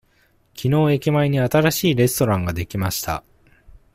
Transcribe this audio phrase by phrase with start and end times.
[0.55, 3.23] きのう駅前に新しいレストランができました。